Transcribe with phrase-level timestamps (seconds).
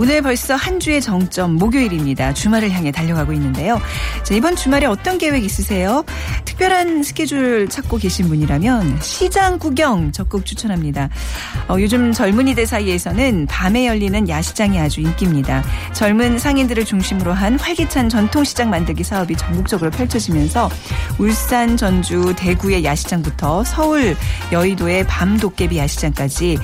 [0.00, 2.32] 오늘 벌써 한 주의 정점 목요일입니다.
[2.32, 3.80] 주말을 향해 달려가고 있는데요.
[4.22, 6.04] 자, 이번 주말에 어떤 계획 있으세요?
[6.44, 11.08] 특별한 스케줄 찾고 계신 분이라면 시장 구경 적극 추천합니다.
[11.68, 15.64] 어, 요즘 젊은이들 사이에서는 밤에 열리는 야시장이 아주 인기입니다.
[15.92, 20.70] 젊은 상인들을 중심으로 한 활기찬 전통시장 만들기 사업이 전국적으로 펼쳐지면서
[21.18, 24.16] 울산, 전주, 대구의 야시장부터 서울,
[24.52, 26.56] 여의도의 밤 도깨비 야시장까지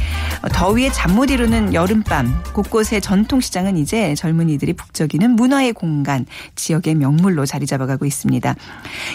[0.42, 6.94] 어, 더위에 잠 못 이루는 여름밤 곳곳의 전 통시장은 이제 젊은이들이 북적이는 문화의 공간, 지역의
[6.96, 8.54] 명물로 자리 잡아가고 있습니다.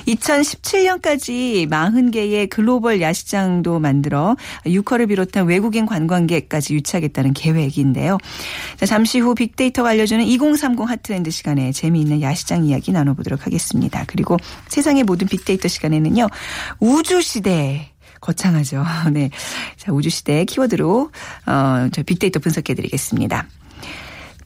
[0.08, 8.18] 2017년까지 40개의 글로벌 야시장도 만들어 유커를 비롯한 외국인 관광객까지 유치하겠다는 계획인데요.
[8.78, 14.04] 자, 잠시 후 빅데이터가 알려주는 2030 핫트렌드 시간에 재미있는 야시장 이야기 나눠보도록 하겠습니다.
[14.08, 14.38] 그리고
[14.68, 16.28] 세상의 모든 빅데이터 시간에는요.
[16.80, 18.84] 우주시대 거창하죠.
[19.12, 19.30] 네.
[19.78, 21.12] 자, 우주시대 키워드로,
[21.46, 23.48] 어, 저 빅데이터 분석해 드리겠습니다.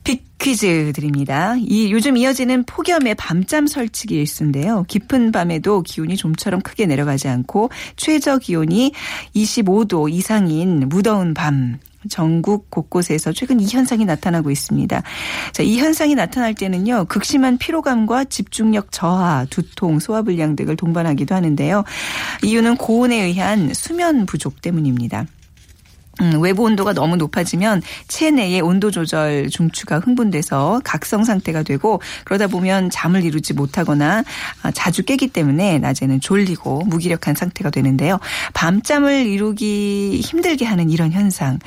[0.04, 1.56] 빅 퀴즈 드립니다.
[1.58, 4.84] 이 요즘 이어지는 폭염의 밤잠 설치기 일수인데요.
[4.90, 8.92] 깊은 밤에도 기온이 좀처럼 크게 내려가지 않고 최저 기온이
[9.34, 11.80] 25도 이상인 무더운 밤.
[12.10, 15.02] 전국 곳곳에서 최근 이 현상이 나타나고 있습니다.
[15.54, 21.86] 자, 이 현상이 나타날 때는요, 극심한 피로감과 집중력 저하, 두통, 소화불량 등을 동반하기도 하는데요.
[22.44, 25.26] 이유는 고온에 의한 수면 부족 때문입니다.
[26.22, 32.90] 음, 외부 온도가 너무 높아지면 체내의 온도 조절 중추가 흥분돼서 각성 상태가 되고 그러다 보면
[32.92, 34.24] 잠을 이루지 못하거나
[34.62, 38.20] 아, 자주 깨기 때문에 낮에는 졸리고 무기력한 상태가 되는데요.
[38.54, 41.58] 밤잠을 이루기 힘들게 하는 이런 현상.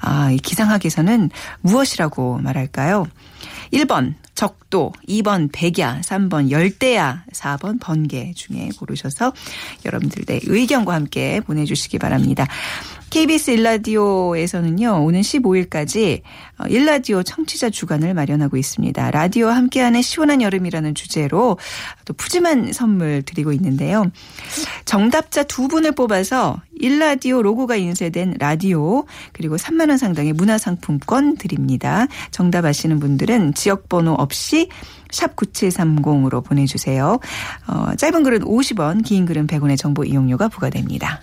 [0.00, 1.30] 아, 이 기상학에서는
[1.62, 3.06] 무엇이라고 말할까요?
[3.72, 9.32] 1번 적도, 2번 백야, 3번 열대야, 4번 번개 중에 고르셔서
[9.84, 12.46] 여러분들의 의견과 함께 보내주시기 바랍니다.
[13.16, 16.20] KBS 일라디오에서는요, 오는 15일까지
[16.68, 19.10] 일라디오 청취자 주간을 마련하고 있습니다.
[19.10, 21.56] 라디오와 함께하는 시원한 여름이라는 주제로
[22.04, 24.04] 또 푸짐한 선물 드리고 있는데요.
[24.84, 32.08] 정답자 두 분을 뽑아서 일라디오 로고가 인쇄된 라디오 그리고 3만 원 상당의 문화상품권 드립니다.
[32.32, 34.68] 정답 아시는 분들은 지역번호 없이
[35.10, 37.18] 샵 9730으로 보내주세요.
[37.66, 41.22] 어, 짧은 글은 50원, 긴 글은 100원의 정보 이용료가 부과됩니다.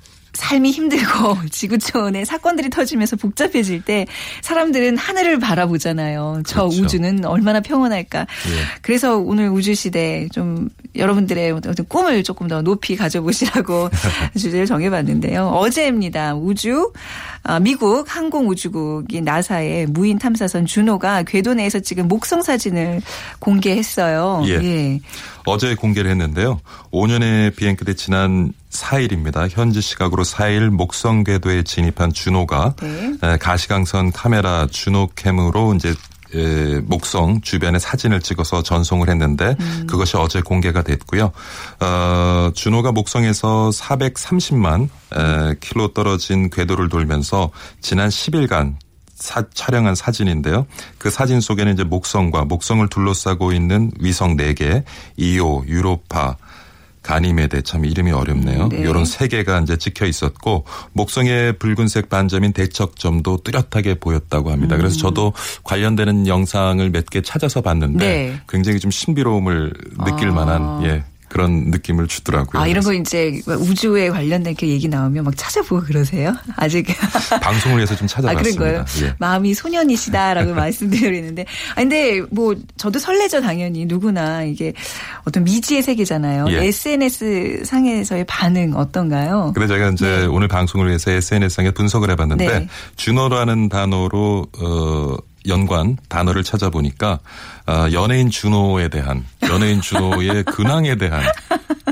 [0.33, 4.05] 삶이 힘들고 지구촌에 사건들이 터지면서 복잡해질 때
[4.41, 6.43] 사람들은 하늘을 바라보잖아요.
[6.45, 6.83] 저 그렇죠.
[6.83, 8.19] 우주는 얼마나 평온할까.
[8.21, 8.25] 예.
[8.81, 13.89] 그래서 오늘 우주 시대 좀 여러분들의 어떤 꿈을 조금 더 높이 가져보시라고
[14.37, 15.47] 주제를 정해봤는데요.
[15.47, 16.35] 어제입니다.
[16.35, 16.91] 우주,
[17.40, 23.01] 아, 미국 항공우주국인 나사의 무인 탐사선 준호가 궤도 내에서 찍은 목성 사진을
[23.39, 24.43] 공개했어요.
[24.47, 24.99] 예.
[25.45, 26.59] 어제 공개를 했는데요.
[26.91, 29.47] 5년의 비행 끝에 지난 4일입니다.
[29.49, 33.13] 현지 시각으로 4일 목성 궤도에 진입한 준호가 네.
[33.23, 35.93] 에, 가시광선 카메라 준호캠으로 이제 에,
[36.85, 39.87] 목성 주변에 사진을 찍어서 전송을 했는데 음.
[39.89, 41.31] 그것이 어제 공개가 됐고요.
[41.79, 44.85] 어, 준호가 목성에서 430만
[45.15, 47.51] 에, 킬로 떨어진 궤도를 돌면서
[47.81, 48.75] 지난 10일간
[49.15, 50.65] 사- 촬영한 사진인데요.
[50.97, 54.83] 그 사진 속에는 이제 목성과 목성을 둘러싸고 있는 위성 4개,
[55.17, 56.37] 이오, 유로파,
[57.03, 58.69] 가니메데 참 이름이 어렵네요.
[58.69, 58.77] 네.
[58.79, 64.77] 이런 세 개가 이제 찍혀 있었고 목성의 붉은색 반점인 대척점도 뚜렷하게 보였다고 합니다.
[64.77, 65.33] 그래서 저도
[65.63, 68.41] 관련되는 영상을 몇 개 찾아서 봤는데 네.
[68.47, 69.73] 굉장히 좀 신비로움을
[70.05, 70.31] 느낄 아.
[70.33, 72.61] 만한 예 그런 느낌을 주더라고요.
[72.61, 76.35] 아, 이런 거 이제 우주에 관련된 그 얘기 나오면 막 찾아보고 그러세요?
[76.57, 76.85] 아직.
[77.41, 78.59] 방송을 위해서 좀 아, 찾아봤습니다.
[78.59, 78.85] 그런 거예요?
[79.07, 79.15] 예.
[79.17, 81.45] 마음이 소년이시다라고 말씀드리는데.
[81.71, 83.85] 아, 근데 뭐 저도 설레죠, 당연히.
[83.85, 84.73] 누구나 이게
[85.23, 86.47] 어떤 미지의 세계잖아요.
[86.49, 86.65] 예.
[86.65, 89.53] SNS 상에서의 반응 어떤가요?
[89.55, 90.25] 근데 제가 이제 네.
[90.25, 92.67] 오늘 방송을 위해서 SNS상에 분석을 해봤는데 네.
[92.97, 95.15] 준호라는 단어로 어
[95.47, 97.19] 연관 단어를 찾아보니까
[97.67, 101.23] 어, 연예인 준호에 대한 연예인 준호의 근황에 대한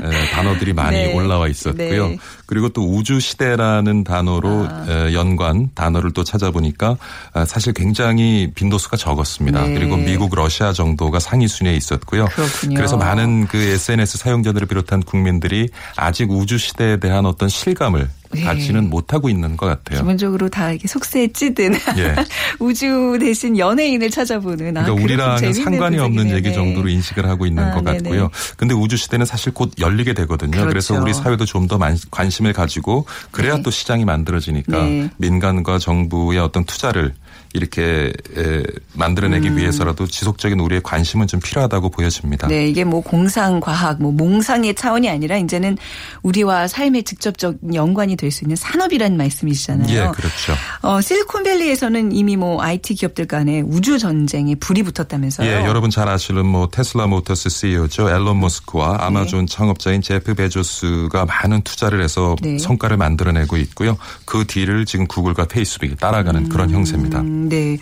[0.02, 1.14] 에, 단어들이 많이 네.
[1.14, 2.08] 올라와 있었고요.
[2.08, 2.18] 네.
[2.46, 4.86] 그리고 또 우주 시대라는 단어로 아.
[4.88, 6.96] 에, 연관 단어를 또 찾아보니까
[7.32, 9.62] 아, 사실 굉장히 빈도수가 적었습니다.
[9.62, 9.74] 네.
[9.74, 12.26] 그리고 미국, 러시아 정도가 상위 순위에 있었고요.
[12.26, 12.76] 그렇군요.
[12.76, 18.42] 그래서 많은 그 SNS 사용자들을 비롯한 국민들이 아직 우주 시대에 대한 어떤 실감을 예.
[18.42, 20.00] 갖지는 못하고 있는 것 같아요.
[20.00, 22.14] 기본적으로 다 이렇게 속세에 찌든 예.
[22.60, 26.36] 우주 대신 연예인을 찾아보는 아, 그러니까 그래서 우리랑은 상관이 없는 분석이네요.
[26.36, 27.98] 얘기 정도로 인식을 하고 있는 아, 것 네네.
[27.98, 28.30] 같고요.
[28.56, 30.50] 근데 우주 시대는 사실 곧 열리게 되거든요.
[30.50, 30.68] 그렇죠.
[30.68, 31.78] 그래서 우리 사회도 좀 더
[32.10, 33.62] 관심을 가지고 그래야 네.
[33.62, 35.10] 또 시장이 만들어지니까 네.
[35.18, 37.14] 민간과 정부의 어떤 투자를
[37.52, 38.62] 이렇게 에,
[38.94, 39.56] 만들어내기 음.
[39.58, 42.48] 위해서라도 지속적인 우리의 관심은 좀 필요하다고 보여집니다.
[42.48, 45.76] 네, 이게 뭐 공상 과학, 뭐 몽상의 차원이 아니라 이제는
[46.22, 49.88] 우리와 삶에 직접적 연관이 될 수 있는 산업이라는 말씀이시잖아요.
[49.90, 50.54] 예, 그렇죠.
[50.82, 55.48] 어, 실리콘밸리에서는 이미 뭐 IT 기업들 간에 우주 전쟁에 불이 붙었다면서요.
[55.48, 58.08] 예, 여러분 잘 아시는 뭐 테슬라 모터스 CEO죠.
[58.08, 62.58] 앨런 머스크와 아마존 창업자인 제프 베조스가 많은 투자를 해서 네.
[62.58, 63.96] 성과를 만들어내고 있고요.
[64.24, 67.22] 그 뒤를 지금 구글과 페이스북이 따라가는 그런 형세입니다.
[67.40, 67.78] 음, 네.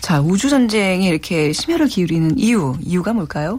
[0.00, 3.58] 자, 우주 전쟁에 이렇게 심혈을 기울이는 이유, 이유가 뭘까요?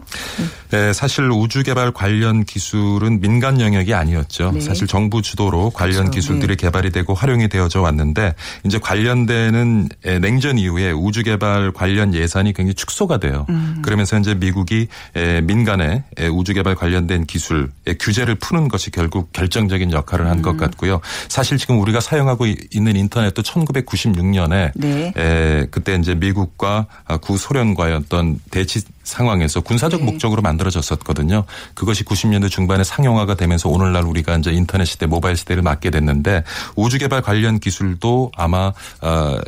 [0.72, 4.52] 예, 사실 우주 개발 관련 기술은 민간 영역이 아니었죠.
[4.52, 4.60] 네.
[4.60, 6.10] 사실 정부 주도로 관련 그렇죠.
[6.12, 8.34] 기술들이 개발이 되고 활용이 되어져 왔는데
[8.64, 13.46] 이제 관련되는 예, 냉전 이후에 우주 개발 관련 예산이 굉장히 축소가 돼요.
[13.50, 13.80] 음.
[13.82, 17.68] 그러면서 이제 미국이 예, 민간의 예, 우주 개발 관련된 기술의
[18.00, 20.42] 규제를 푸는 것이 결국 결정적인 역할을 한 음.
[20.42, 21.00] 것 같고요.
[21.28, 25.12] 사실 지금 우리가 사용하고 이- 있는 인터넷도 1996년에 네.
[25.42, 30.06] 에, 그때 이제 미국과 아, 구소련과의 어떤 대치 상황에서 군사적 네.
[30.06, 31.44] 목적으로 만들어졌었거든요.
[31.74, 36.44] 그것이 90년대 중반에 상용화가 되면서 오늘날 우리가 이제 인터넷 시대, 모바일 시대를 맞게 됐는데
[36.76, 39.38] 우주 개발 관련 기술도 아마 어,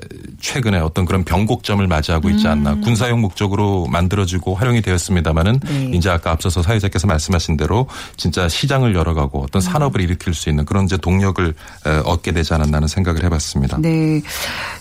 [0.41, 2.75] 최근에 어떤 그런 변곡점을 맞이하고 있지 않나.
[2.77, 5.91] 군사용 목적으로 만들어지고 활용이 되었습니다마는 네.
[5.95, 7.87] 이제 아까 앞서서 사회자께서 말씀하신 대로
[8.17, 11.55] 진짜 시장을 열어가고 어떤 산업을 일으킬 수 있는 그런 이제 동력을
[11.87, 13.79] 에, 얻게 되지 않았나는 생각을 해봤습니다.
[13.81, 14.21] 네.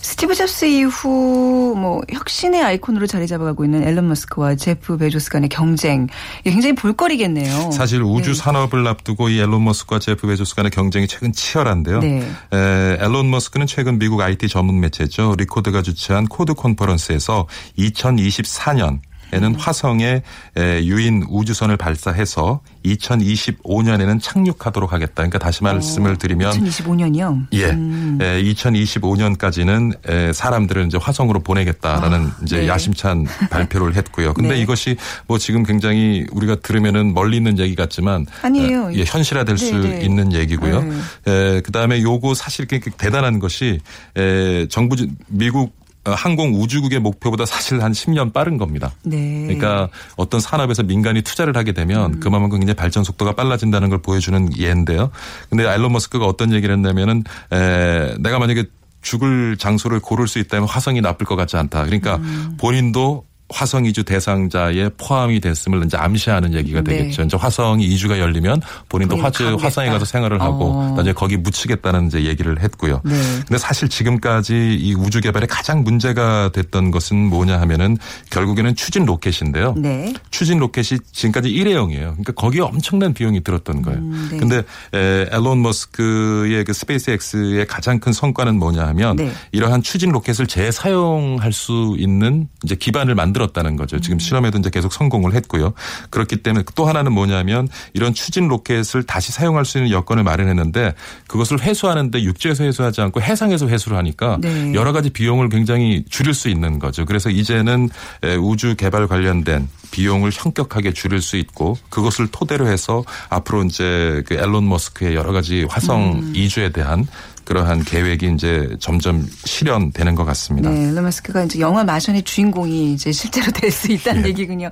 [0.02, 6.08] 스티브 잡스 이후 뭐 혁신의 아이콘으로 자리 잡아가고 있는 앨런 머스크와 제프 베조스 간의 경쟁.
[6.46, 7.72] 굉장히 볼거리겠네요.
[7.72, 8.34] 사실 우주 네.
[8.34, 12.00] 산업을 앞두고 이 앨런 머스크와 제프 베조스 간의 경쟁이 최근 치열한데요.
[12.00, 12.20] 네.
[12.54, 15.36] 에, 앨런 머스크는 최근 미국 IT 전문 매체죠.
[15.38, 19.00] 리코드가 주최한 코드 컨퍼런스에서 2024년
[19.34, 20.22] 에는 화성에
[20.58, 25.14] 에, 유인 우주선을 발사해서 2025년에는 착륙하도록 하겠다.
[25.16, 27.48] 그러니까 다시 말씀을 드리면 2025년이요.
[27.54, 28.18] 예, 음.
[28.20, 32.68] 2025년까지는 사람들을 이제 화성으로 보내겠다라는 아, 이제 네.
[32.68, 34.34] 야심찬 발표를 했고요.
[34.34, 34.62] 근데 네.
[34.62, 34.98] 이것이
[35.28, 38.94] 뭐 지금 굉장히 우리가 들으면은 멀리 있는 얘기 같지만 아니에요.
[38.94, 40.06] 예, 현실화될 수 네, 네.
[40.06, 40.82] 있는 얘기고요.
[40.82, 41.32] 네.
[41.32, 43.80] 에, 그다음에 요거 사실 그 대단한 것이
[44.16, 44.96] 에, 정부
[45.28, 48.92] 미국 어, 항공 우주국의 목표보다 사실 한 10년 빠른 겁니다.
[49.04, 49.44] 네.
[49.44, 51.74] 그러니까 어떤 산업에서 민간이 투자를 하게 음.
[51.74, 55.12] 되면 그만큼 굉장히 발전 속도가 빨라진다는 걸 보여주는 예인데요.
[55.50, 58.66] 근데 앨런 머스크가 어떤 얘기를 했냐면은 에, 내가 만약에
[59.02, 61.86] 죽을 장소를 고를 수 있다면 화성이 나쁠 것 같지 않다.
[61.86, 62.58] 그러니까 음.
[62.60, 66.98] 본인도 화성 이주 대상자에 포함이 됐음을 이제 암시하는 얘기가 네.
[66.98, 67.22] 되겠죠.
[67.24, 69.56] 이제 화성이 이주가 열리면 본인도 화주.
[69.60, 70.94] 화성에 가서 생활을 하고 어.
[70.98, 73.02] 나중에 거기 묻히겠다는 이제 얘기를 했고요.
[73.06, 73.14] 네.
[73.48, 77.98] 근데 사실 지금까지 이 우주 개발에 가장 문제가 됐던 것은 뭐냐 하면은
[78.32, 79.76] 결국에는 추진 로켓인데요.
[79.78, 80.14] 네.
[80.32, 82.12] 추진 로켓이 지금까지 일회용이에요.
[82.12, 84.00] 그러니까 거기에 엄청난 비용이 들었던 거예요.
[84.00, 84.38] 음, 네.
[84.38, 84.64] 근데
[84.94, 89.32] 에, 앨런 머스크의 그 스페이스X의 가장 큰 성과는 뭐냐 하면 네.
[89.52, 93.98] 이러한 추진 로켓을 재사용할 수 있는 이제 기반을 만들 었다는 거죠.
[93.98, 94.02] 음.
[94.02, 95.74] 지금 실험에도 이제 계속 성공을 했고요.
[96.10, 100.94] 그렇기 때문에 또 하나는 뭐냐면 이런 추진 로켓을 다시 사용할 수 있는 여건을 마련했는데
[101.28, 104.74] 그것을 회수하는데 육지에서 회수하지 않고 해상에서 회수를 하니까 네.
[104.74, 107.06] 여러 가지 비용을 굉장히 줄일 수 있는 거죠.
[107.06, 107.90] 그래서 이제는
[108.24, 114.34] 에, 우주 개발 관련된 비용을 현격하게 줄일 수 있고 그것을 토대로 해서 앞으로 이제 그
[114.34, 116.34] 앨런 머스크의 여러 가지 화성 음.
[116.36, 117.06] 이주에 대한
[117.46, 120.70] 그러한 계획이 이제 점점 실현되는 것 같습니다.
[120.70, 124.28] 네, 앨런 머스크가 이제 영화 마션의 주인공이 이제 실제로 될 수 있다는 예.
[124.30, 124.70] 얘기군요.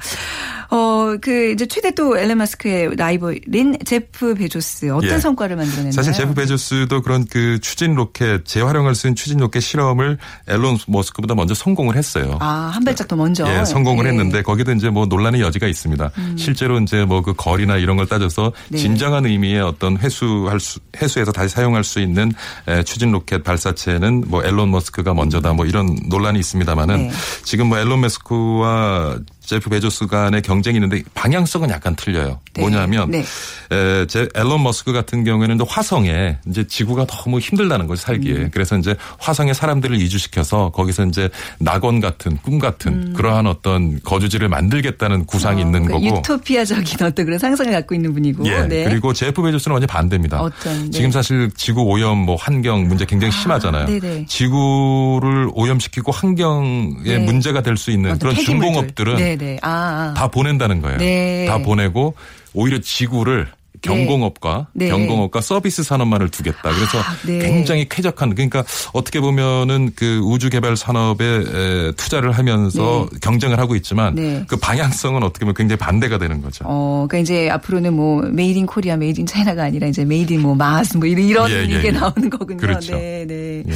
[0.70, 5.20] 어, 그 이제 최대 또 앨런 머스크의 라이벌인 제프 베조스 어떤 예.
[5.20, 5.92] 성과를 만들어냈나요?
[5.92, 11.34] 사실 제프 베조스도 그런 그 추진 로켓 재활용할 수 있는 추진 로켓 실험을 앨런 머스크보다
[11.36, 12.38] 먼저 성공을 했어요.
[12.42, 13.46] 아, 한 발짝 더 먼저.
[13.52, 14.12] 예, 성공을 네.
[14.12, 14.20] 음.
[14.20, 16.12] 했는데 거기도 이제 뭐 논란의 여지가 있습니다.
[16.38, 18.78] 실제로 이제 뭐 그 거리나 이런 걸 따져서 네.
[18.80, 24.44] 진정한 의미의 어떤 회수할 수 회수해서 다시 사용할 수 있는 에, 추진 로켓 발사체는 뭐
[24.44, 27.12] 앨런 머스크가 먼저다 뭐 이런 논란이 있습니다만은 네.
[27.44, 29.20] 지금 뭐 앨런 머스크와
[29.52, 32.40] 제프 베조스 간의 경쟁이 있는데 방향성은 약간 틀려요.
[32.54, 32.62] 네.
[32.62, 33.22] 뭐냐면 네.
[33.70, 38.34] 에, 제 앨런 머스크 같은 경우에는 이제 화성에 이제 지구가 너무 힘들다는 거죠 살기에.
[38.34, 38.50] 음.
[38.54, 41.30] 그래서 이제 화성에 사람들을 이주시켜서 거기서 이제
[41.60, 46.06] 낙원 같은 꿈 같은 그러한 어떤 거주지를 만들겠다는 구상이 있는 그 거고.
[46.06, 48.48] 유토피아적인 어떤 그런 상상을 갖고 있는 분이고.
[48.48, 48.62] 예.
[48.62, 48.86] 네.
[48.86, 50.40] 그리고 제프 베조스는 완전 반대입니다.
[50.40, 50.92] 어떤, 네.
[50.92, 53.86] 지금 사실 지구 오염 뭐 환경 문제 굉장히 심하잖아요.
[53.88, 54.28] 네네.
[54.28, 57.18] 지구를 오염시키고 환경에 네.
[57.18, 58.36] 문제가 될 수 있는 그런.
[58.36, 59.60] 중공업들은 네네.
[59.62, 60.14] 아, 아.
[60.16, 60.98] 다 보낸다는 거예요.
[60.98, 61.46] 네.
[61.48, 62.16] 다 보내고
[62.54, 63.48] 오히려 지구를
[63.82, 64.90] 경공업과 네.
[64.90, 66.62] 경공업과 서비스 산업만을 두겠다.
[66.62, 67.40] 그래서 아, 네.
[67.40, 74.16] 굉장히 쾌적한 그러니까 어떻게 보면은 그 우주 개발 산업에 에, 투자를 하면서 경쟁을 하고 있지만
[74.16, 74.46] 네.
[74.48, 76.64] 그 방향성은 어떻게 보면 굉장히 반대가 되는 거죠.
[76.68, 80.41] 어, 그러니까 이제 앞으로는 뭐 made in Korea, made in China가 아니라 이제 made in
[80.41, 81.92] 뭐 Mars 뭐 이런 이런 예, 예, 이게 예.
[81.92, 82.58] 나오는 거군요.
[82.58, 82.94] 그렇죠.
[82.96, 83.64] 네, 네.
[83.68, 83.74] 예.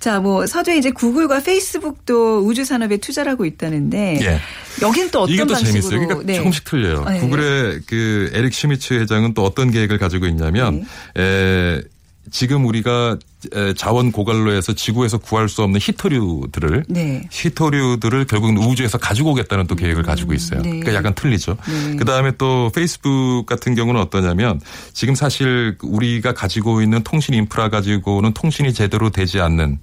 [0.00, 4.40] 자, 뭐 서두에 이제 구글과 페이스북도 우주 산업에 투자를 하고 있다는데 예.
[4.82, 6.00] 여기는 또 어떤 이게 또 방식으로 재밌어요.
[6.00, 6.36] 그러니까 네.
[6.36, 7.04] 조금씩 틀려요.
[7.06, 7.20] 아, 네.
[7.20, 11.22] 구글의 그 에릭 슈미츠 회장은 또 어떤 계획을 가지고 있냐면 네.
[11.22, 11.82] 에,
[12.30, 13.18] 지금 우리가
[13.54, 17.28] 에, 자원 고갈로에서 지구에서 구할 수 없는 히토류들을 네.
[17.30, 20.62] 히토류들을 결국은 우주에서 가지고 오겠다는 또 계획을 가지고 있어요.
[20.62, 20.70] 네.
[20.70, 21.56] 그러니까 약간 틀리죠.
[21.66, 21.96] 네.
[21.96, 24.60] 그 다음에 또 페이스북 같은 경우는 어떠냐면
[24.94, 29.78] 지금 사실 우리가 가지고 있는 통신 인프라 가지고는 통신이 제대로 되지 않는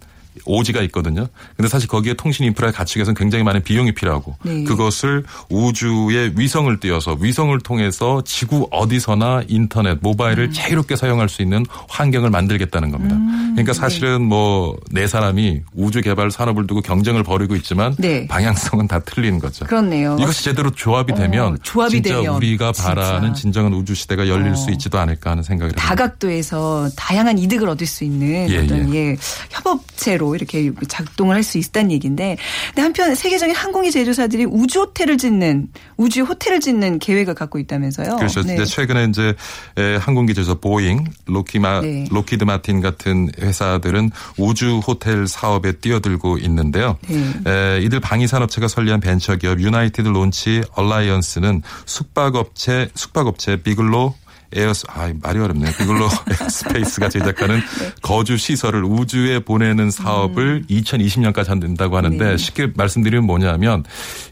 [0.46, 1.28] 오지가 있거든요.
[1.56, 4.64] 근데 사실 거기에 통신 인프라를 갖추기 위해서는 굉장히 많은 비용이 필요하고 네.
[4.64, 10.52] 그것을 우주에 위성을 띄워서 위성을 통해서 지구 어디서나 인터넷, 모바일을 음.
[10.52, 13.16] 자유롭게 사용할 수 있는 환경을 만들겠다는 겁니다.
[13.16, 13.52] 네.
[13.54, 18.28] 그러니까 사실은 뭐 네 사람이 우주 개발 산업을 두고 경쟁을 벌이고 있지만 네.
[18.28, 19.66] 방향성은 다 틀린 거죠.
[19.66, 20.18] 그렇네요.
[20.20, 22.90] 이것이 제대로 조합이 되면 어, 조합이 진짜 되면 우리가 진짜.
[22.94, 24.56] 바라는 진정한 우주 시대가 열릴 어.
[24.56, 25.88] 수 있지도 않을까 하는 생각이 듭니다.
[25.88, 29.16] 다각도에서 다양한 이득을 얻을 수 있는 예, 어떤 예.
[29.50, 32.38] 협업체로 이렇게 작동을 할 수 있다는 얘기인데,
[32.68, 38.18] 근데 한편 세계적인 항공기 제조사들이 우주 호텔을 짓는 우주 호텔을 짓는 계획을 갖고 있다면서요.
[38.18, 38.44] 그렇죠.
[38.44, 38.64] 네.
[38.64, 39.34] 최근에 이제
[39.78, 42.06] 에, 항공기 제조사 보잉, 록히마, 네.
[42.12, 46.98] 록히드 마틴 같은 회사들은 우주 호텔 사업에 뛰어들고 있는데요.
[47.08, 47.18] 네.
[47.48, 54.14] 에, 이들 방위 산업체가 설립한 벤처 기업 유나이티드 론치 얼라이언스는 숙박업체 숙박업체 비글로
[54.54, 55.72] 에어스 아 말이 어렵네요.
[55.78, 56.10] 비글로
[56.42, 57.92] 에어스페이스가 제작하는 네.
[58.02, 62.30] 거주 시설을 우주에 보내는 사업을 2020년까지 한다고 하는데 음.
[62.32, 62.38] 네.
[62.38, 63.84] 쉽게 말씀드리면 뭐냐면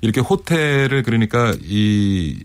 [0.02, 2.44] 이렇게 호텔을 그러니까 이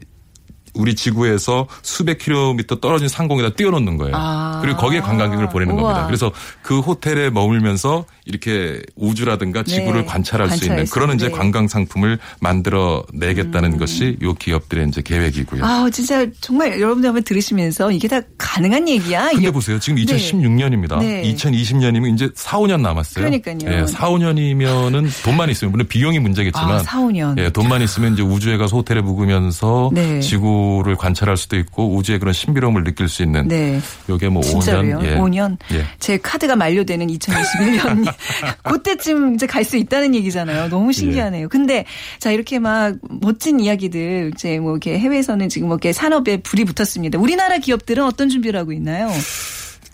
[0.74, 4.14] 우리 지구에서 수백 킬로미터 떨어진 상공에다 띄워놓는 거예요.
[4.16, 4.58] 아.
[4.60, 5.82] 그리고 거기에 관광객을 보내는 우와.
[5.82, 6.06] 겁니다.
[6.06, 10.06] 그래서 그 호텔에 머물면서 이렇게 우주라든가 지구를 네.
[10.06, 11.38] 관찰할 수 관찰할 있는 수 그런 이제 있는.
[11.38, 15.60] 관광 상품을 만들어 내겠다는 것이 요 기업들의 이제 계획이고요.
[15.62, 15.64] 음.
[15.64, 19.26] 아, 진짜 정말 여러분들 한번 들으시면서 이게 다 가능한 얘기야.
[19.28, 19.78] 근데 이게 보세요.
[19.78, 20.04] 지금 네.
[20.04, 20.98] 2016년입니다.
[21.00, 21.22] 네.
[21.34, 23.24] 2020년이면 이제 4, 5년 남았어요.
[23.24, 23.58] 그러니까요.
[23.82, 27.38] 예, 4, 5년이면은 돈만 있으면 물론 비용이 문제겠지만 아, 4, 5년.
[27.38, 30.20] 예, 돈만 있으면 이제 우주에 가서 호텔에 묵으면서 네.
[30.20, 33.80] 지구를 관찰할 수도 있고 우주의 그런 신비로움을 느낄 수 있는 네.
[34.08, 34.98] 요게 뭐 진짜로요?
[34.98, 35.16] 5년 예.
[35.16, 35.56] 5년?
[35.72, 35.84] 예.
[35.98, 38.13] 제 카드가 만료되는 2021년.
[38.62, 40.68] 그때쯤 이제 갈 수 있다는 얘기잖아요.
[40.68, 41.48] 너무 신기하네요.
[41.48, 41.86] 근데
[42.18, 47.18] 자, 이렇게 막 멋진 이야기들 이제 뭐 이렇게 해외에서는 지금 뭐 이렇게 산업에 불이 붙었습니다.
[47.18, 49.10] 우리나라 기업들은 어떤 준비를 하고 있나요?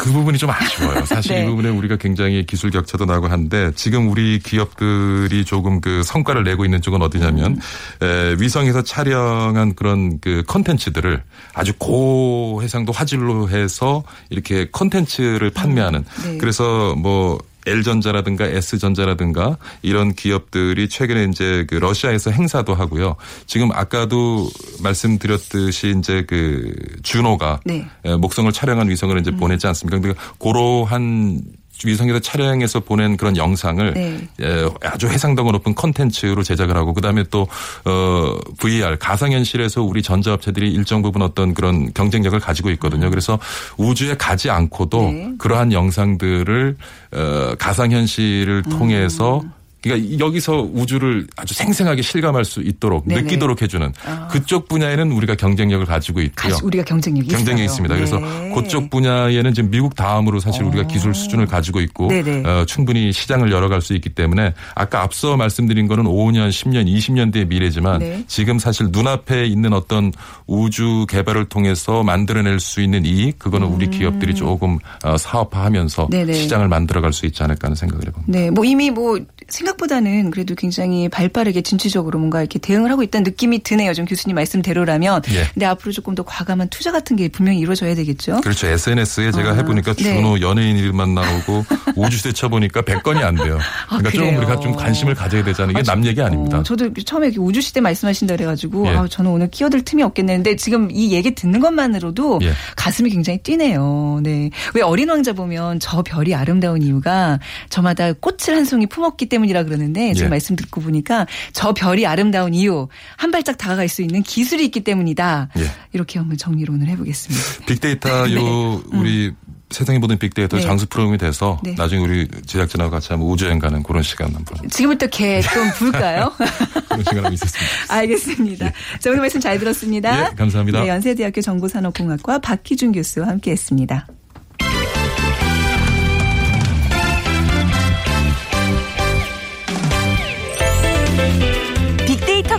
[0.01, 1.05] 그 부분이 좀 아쉬워요.
[1.05, 1.43] 사실 네.
[1.43, 6.65] 이 부분에 우리가 굉장히 기술 격차도 나고 한데 지금 우리 기업들이 조금 그 성과를 내고
[6.65, 7.61] 있는 쪽은 어디냐면
[8.01, 8.07] 음.
[8.07, 11.23] 에, 위성에서 촬영한 그런 그 컨텐츠들을
[11.53, 16.39] 아주 고해상도 화질로 해서 이렇게 컨텐츠를 판매하는 네.
[16.39, 23.17] 그래서 뭐 L전자라든가 S전자라든가 이런 기업들이 최근에 이제 그 러시아에서 행사도 하고요.
[23.47, 24.49] 지금 아까도
[24.83, 27.87] 말씀드렸듯이 이제 그 준호가 네.
[28.05, 30.01] 에, 목성을 촬영한 위성을 이제 보내지 않습니까?
[30.01, 31.43] 근데 그러한
[31.85, 34.29] 위성에서 촬영해서 보낸 그런 영상을 네.
[34.41, 37.47] 에, 아주 해상도가 높은 컨텐츠로 제작을 하고 그다음에 또
[37.85, 43.11] 어, VR 가상현실에서 우리 전자업체들이 일정 부분 어떤 그런 경쟁력을 가지고 있거든요.
[43.11, 43.39] 그래서
[43.77, 45.33] 우주에 가지 않고도 네.
[45.39, 46.77] 그러한 영상들을
[47.13, 49.43] 어, 가상현실을 통해서
[49.83, 53.23] 그러니까 여기서 우주를 아주 생생하게 실감할 수 있도록 네네.
[53.23, 54.29] 느끼도록 해주는 아.
[54.29, 56.57] 그쪽 분야에는 우리가 경쟁력을 가지고 있고요.
[56.63, 57.65] 우리가 경쟁력이 경쟁이 있어요.
[57.65, 57.95] 있습니다.
[57.95, 58.53] 그래서 네.
[58.55, 60.87] 그쪽 분야에는 지금 미국 다음으로 사실 우리가 어.
[60.87, 62.11] 기술 수준을 가지고 있고.
[62.45, 67.47] 어, 충분히 시장을 열어갈 수 있기 때문에 아까 앞서 말씀드린 거는 5년, 10년, 20년 뒤의
[67.47, 68.25] 미래지만 네.
[68.27, 70.13] 지금 사실 눈앞에 있는 어떤
[70.47, 76.11] 우주 개발을 통해서 만들어낼 수 있는 이익 그거는 우리 기업들이 조금 어, 사업화하면서 음.
[76.11, 76.33] 네네.
[76.33, 78.33] 시장을 만들어갈 수 있지 않을까 하는 생각을 해봅니다.
[78.39, 79.19] 네, 뭐 이미 뭐
[79.49, 83.95] 생각 보다는 그래도 굉장히 발빠르게 진취적으로 뭔가 이렇게 대응을 하고 있다는 느낌이 드네요.
[83.95, 85.23] 좀 교수님 말씀대로라면.
[85.33, 85.45] 예.
[85.53, 88.41] 근데 앞으로 조금 더 과감한 투자 같은 게 분명히 이루어져야 되겠죠.
[88.43, 88.67] 그렇죠.
[88.67, 90.15] SNS에 제가 아, 해보니까 네.
[90.15, 91.65] 준호 연예인 일만 나오고
[91.97, 93.59] 우주시대 쳐보니까 100건이 안 돼요.
[93.89, 94.39] 그러니까 조금 그래요?
[94.39, 96.59] 우리가 좀 관심을 가져야 되자는 게남 얘기 아닙니다.
[96.59, 98.91] 어, 저도 처음에 이렇게 우주시대 말씀하신다 그래가지고 예.
[98.91, 102.53] 아, 저는 오늘 끼어들 틈이 없겠는데 지금 이 얘기 듣는 것만으로도 예.
[102.77, 104.21] 가슴이 굉장히 뛰네요.
[104.23, 104.51] 네.
[104.75, 109.65] 왜 어린 왕자 보면 저 별이 아름다운 이유가 저마다 꽃을 한 송이 품었기 때문 이라
[109.65, 110.31] 그러는데 지금 예.
[110.31, 115.49] 말씀 듣고 보니까 저 별이 아름다운 이유 한 발짝 다가갈 수 있는 기술이 있기 때문이다.
[115.59, 115.71] 예.
[115.93, 117.67] 이렇게 한번 정리를 오늘 해보겠습니다.
[117.67, 119.33] 빅데이터 요 우리
[119.71, 120.63] 세상이 보는 빅데이터 네.
[120.65, 121.75] 장수 프로그램이 돼서 네.
[121.79, 126.33] 나중에 우리 제작진하고 같이 한번 우주여행 가는 그런 시간 한번 지금부터 개 좀 불까요?
[126.89, 127.95] 그런 시간 한번 있었습니다.
[127.95, 128.73] 알겠습니다.
[128.99, 130.31] 자, 오늘 말씀 잘 들었습니다.
[130.31, 130.81] 예, 감사합니다.
[130.83, 134.09] 네, 연세대학교 정보산업공학과 박희준 교수와 함께했습니다.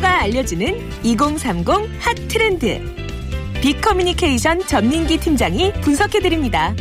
[0.01, 1.67] 빅데이터가 알려주는 2030
[1.99, 2.81] 핫 트렌드.
[3.61, 6.73] 빅커뮤니케이션 전민기 팀장이 분석해드립니다.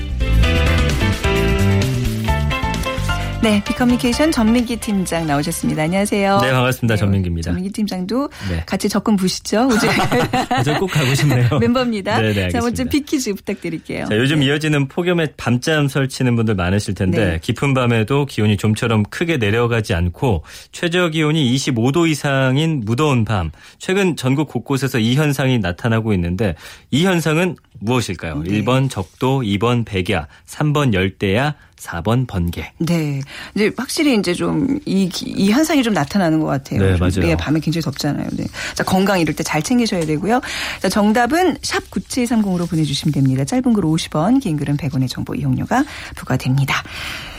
[3.43, 5.85] 네, 빅커뮤니케이션 전민기 팀장 나오셨습니다.
[5.85, 6.41] 안녕하세요.
[6.43, 6.97] 네, 반갑습니다.
[6.97, 7.47] 전민기입니다.
[7.47, 8.63] 전민기 팀장도 네.
[8.67, 9.63] 같이 접근 보시죠.
[9.63, 9.87] 우주
[10.63, 11.49] 저꼭 가고 싶네요.
[11.59, 12.21] 멤버입니다.
[12.21, 12.85] 네, 네, 자, 먼저.
[12.85, 14.05] 빅퀴즈 부탁드릴게요.
[14.05, 17.39] 자, 요즘 이어지는 폭염에 밤잠 설치는 분들 많으실 텐데 네.
[17.41, 23.53] 깊은 밤에도 기온이 좀처럼 크게 내려가지 않고 최저 기온이 25도 이상인 무더운 밤.
[23.79, 26.57] 최근 전국 곳곳에서 이 현상이 나타나고 있는데
[26.91, 28.43] 이 현상은 무엇일까요?
[28.43, 28.61] 네.
[28.61, 32.71] 1번 적도, 2번 백야, 3번 열대야, 4번 번개.
[32.79, 33.21] 네.
[33.55, 36.81] 이제 확실히 이제 좀 이 이 현상이 좀 나타나는 것 같아요.
[36.81, 37.27] 네, 좀, 맞아요.
[37.31, 38.29] 네, 밤에 굉장히 덥잖아요.
[38.33, 38.45] 네.
[38.75, 40.41] 자, 건강 이럴 때 잘 챙기셔야 되고요.
[40.81, 43.45] 자, 정답은 샵 9730으로 보내 주시면 됩니다.
[43.45, 45.85] 짧은 글 50원, 긴 글은 100원의 정보 이용료가
[46.17, 46.83] 부과됩니다.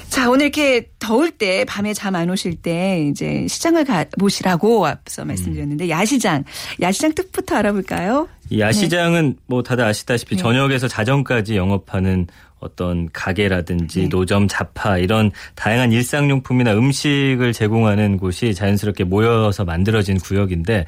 [0.09, 5.23] 자, 오늘 이렇게 더울 때 밤에 잠 안 오실 때 이제 시장을 가 보시라고 앞서
[5.23, 6.43] 말씀드렸는데 야시장,
[6.81, 8.27] 야시장 뜻부터 알아볼까요?
[8.51, 10.41] 이 야시장은 뭐 다들 아시다시피 네.
[10.41, 12.27] 저녁에서 자정까지 영업하는
[12.59, 14.09] 어떤 가게라든지 네.
[14.09, 20.85] 노점, 잡화 이런 다양한 일상용품이나 음식을 제공하는 곳이 자연스럽게 모여서 만들어진 구역인데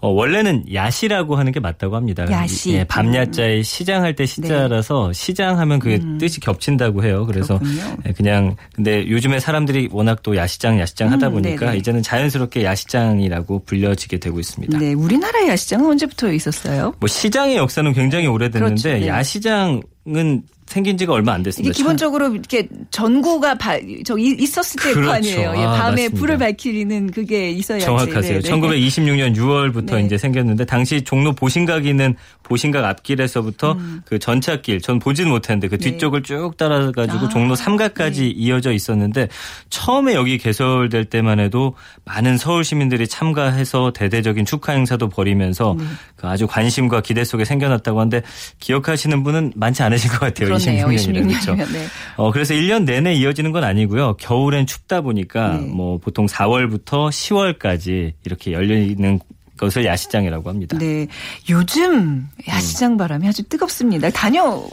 [0.00, 2.26] 어, 원래는 야시라고 하는 게 맞다고 합니다.
[2.30, 2.70] 야시.
[2.70, 2.74] 음.
[2.76, 7.26] 예, 밤야자에 시장할 때 시자라서 시장하면 그게 뜻이 겹친다고 해요.
[7.26, 7.68] 그래서 네.
[7.68, 7.74] 음.
[7.76, 7.96] 그렇군요.
[8.06, 11.78] 예, 그냥 근데 요즘에 사람들이 워낙 또 야시장 야시장 하다 음, 보니까 네네.
[11.78, 14.78] 이제는 자연스럽게 야시장이라고 불려지게 되고 있습니다.
[14.78, 16.94] 네, 우리나라의 야시장은 언제부터 있었어요?
[16.98, 19.04] 뭐 시장의 역사는 굉장히 오래됐는데 그렇죠.
[19.04, 19.06] 네.
[19.06, 21.74] 야시장은 생긴 지가 얼마 안 이게 됐습니다.
[21.74, 25.16] 기본적으로 이렇게 전구가 바, 저 이- 있었을 때일 거 그렇죠.
[25.16, 25.52] 아니에요.
[25.56, 26.16] 예, 아, 밤에 맞습니다.
[26.20, 27.84] 불을 밝히는 그게 있어야지.
[27.84, 28.40] 정확하세요.
[28.40, 28.50] 네, 네.
[28.50, 30.02] 1926년 6월부터 네.
[30.04, 34.02] 이제 생겼는데 당시 종로 보신각 있는 보신각 앞길에서부터 음.
[34.04, 35.90] 그 전차길 전 보지는 못했는데 그 네.
[35.90, 38.26] 뒤쪽을 쭉 따라가지고 아, 종로 3가까지 네.
[38.28, 39.26] 이어져 있었는데
[39.70, 45.84] 처음에 여기 개설될 때만 해도 많은 서울 시민들이 참가해서 대대적인 축하 행사도 벌이면서 네.
[46.14, 48.22] 그 아주 관심과 기대 속에 생겨났다고 하는데
[48.60, 50.59] 기억하시는 분은 많지 않으실 것 같아요.
[50.60, 50.86] 그렇네요.
[50.86, 51.30] 26년이면.
[51.32, 51.72] 26년.
[51.72, 51.86] 네.
[52.16, 54.16] 어, 그래서 1년 내내 이어지는 건 아니고요.
[54.18, 55.66] 겨울엔 춥다 보니까 네.
[55.66, 59.18] 뭐 보통 4월부터 10월까지 이렇게 열리는
[59.56, 60.78] 것을 야시장이라고 합니다.
[60.78, 61.06] 네.
[61.48, 64.10] 요즘 야시장 바람이 아주 뜨겁습니다.
[64.10, 64.64] 다녀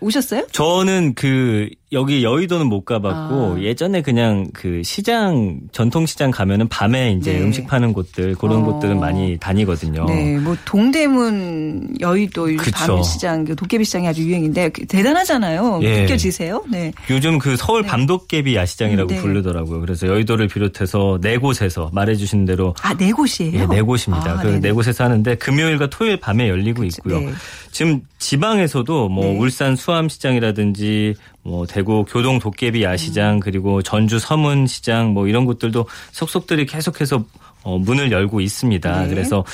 [0.00, 0.46] 오셨어요?
[0.52, 3.60] 저는 그 여기 여의도는 못 가봤고 아.
[3.60, 7.40] 예전에 그냥 그 시장 전통 시장 가면은 밤에 이제 네.
[7.40, 8.64] 음식 파는 곳들 그런 어.
[8.64, 10.06] 곳들은 많이 다니거든요.
[10.06, 12.72] 네, 뭐 동대문, 여의도, 그쵸.
[12.72, 15.80] 밤시장, 그 도깨비 시장이 아주 유행인데 그 대단하잖아요.
[15.82, 16.02] 예.
[16.02, 16.64] 느껴지세요?
[16.68, 16.92] 네.
[17.10, 19.20] 요즘 그 서울 밤도깨비 야시장이라고 네.
[19.20, 19.80] 부르더라고요.
[19.80, 23.60] 그래서 여의도를 비롯해서 네 곳에서 말해주신 대로 아, 네 곳이에요?
[23.62, 24.32] 예, 네 곳입니다.
[24.32, 24.60] 아, 그 네네.
[24.60, 27.20] 네 곳에서 하는데 금요일과 토요일 밤에 열리고 있고요.
[27.20, 27.32] 네.
[27.70, 29.38] 지금 지방에서도 뭐 네.
[29.38, 31.14] 울산 수암시장이라든지
[31.44, 32.82] 뭐 대구 교동 도깨비 음.
[32.82, 37.22] 야시장 그리고 전주 서문 시장 뭐 이런 곳들도 속속들이 계속해서
[37.62, 39.02] 어, 문을 열고 있습니다.
[39.02, 39.08] 네.
[39.08, 39.44] 그래서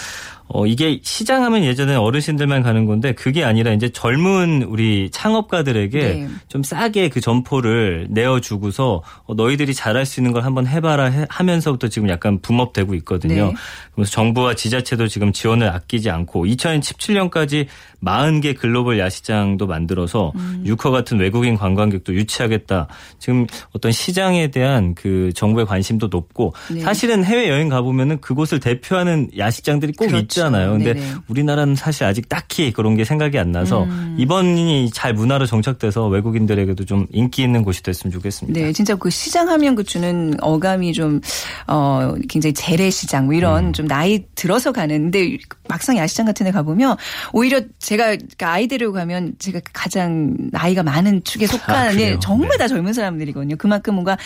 [0.53, 6.29] 어, 이게 시장하면 예전에 어르신들만 가는 건데 그게 아니라 이제 젊은 우리 창업가들에게 네.
[6.49, 11.87] 좀 싸게 그 점포를 내어주고서 어, 너희들이 잘할 수 있는 걸 한번 해봐라 해- 하면서부터
[11.87, 13.47] 지금 약간 붐업되고 있거든요.
[13.47, 13.55] 네.
[13.95, 17.67] 그래서 정부와 지자체도 지금 지원을 아끼지 않고 2017년까지
[18.03, 20.63] 40개 글로벌 야시장도 만들어서 음.
[20.67, 22.89] 유커 같은 외국인 관광객도 유치하겠다.
[23.19, 26.81] 지금 어떤 시장에 대한 그 정부의 관심도 높고 네.
[26.81, 30.40] 사실은 해외 여행 가보면은 그곳을 대표하는 야시장들이 꼭 그렇죠.
[30.40, 30.73] 있 잖아요.
[30.73, 31.07] 근데 네네.
[31.29, 34.17] 우리나라는 사실 아직 딱히 그런 게 생각이 안 나서 음.
[34.19, 38.59] 이번이 잘 문화로 정착돼서 외국인들에게도 좀 인기 있는 곳이 됐으면 좋겠습니다.
[38.59, 41.21] 네, 진짜 그 시장하면 그 주는 어감이 좀,
[41.67, 43.73] 어, 굉장히 재래시장, 뭐 이런 음.
[43.73, 45.11] 좀 나이 들어서 가는.
[45.11, 45.37] 근데
[45.69, 46.97] 막상 야시장 같은 데 가보면
[47.33, 52.57] 오히려 제가 그러니까 아이 데리고 가면 제가 가장 나이가 많은 축에 속한, 아, 정말 네.
[52.57, 53.57] 다 젊은 사람들이거든요.
[53.57, 54.17] 그만큼 뭔가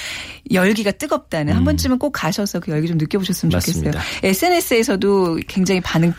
[0.53, 3.57] 열기가 뜨겁다는 한 번쯤은 꼭 가셔서 그 열기 좀 느껴보셨으면 음.
[3.57, 3.91] 맞습니다.
[3.91, 4.21] 좋겠어요.
[4.23, 6.15] SNS에서도 굉장히 반응